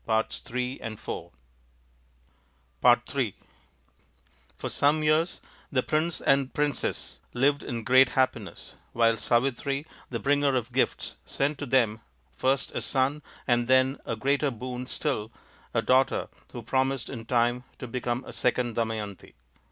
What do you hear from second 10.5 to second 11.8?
of Gifts, sent to